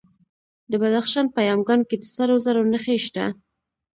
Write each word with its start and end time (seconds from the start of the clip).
د 0.71 0.73
بدخشان 0.81 1.25
په 1.35 1.39
یمګان 1.49 1.81
کې 1.87 1.95
د 1.99 2.03
سرو 2.13 2.35
زرو 2.45 2.61
نښې 2.71 2.97
شته. 3.05 3.25